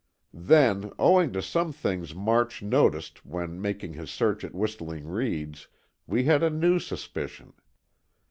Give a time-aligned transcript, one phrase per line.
[0.33, 5.67] Then, owing to some things March noticed when making his search at Whistling Reeds,
[6.07, 7.53] we had a new suspicion.